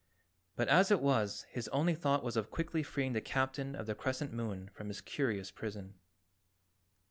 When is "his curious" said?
4.87-5.51